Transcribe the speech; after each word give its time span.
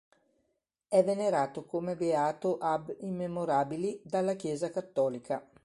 È 0.87 1.03
venerato 1.03 1.63
come 1.63 1.95
beato 1.95 2.57
ab 2.57 2.91
immemorabili 3.01 4.01
dalla 4.03 4.33
Chiesa 4.33 4.71
cattolica. 4.71 5.47